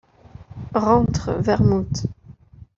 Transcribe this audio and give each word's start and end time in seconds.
Rentre, 0.73 1.43
Vermouth. 1.43 2.07